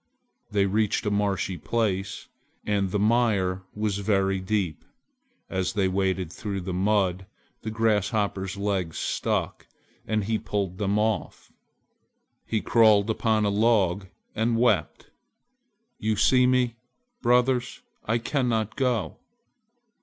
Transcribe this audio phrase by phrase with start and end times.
[0.49, 2.27] They reached a marshy place,
[2.65, 4.83] and the mire was very deep.
[5.47, 7.27] As they waded through the mud,
[7.61, 9.67] the Grasshopper's legs stuck,
[10.07, 11.51] and he pulled them off!
[12.47, 15.11] He crawled upon a log and wept,
[15.99, 16.77] "You see me,
[17.21, 19.17] brothers, I cannot go!"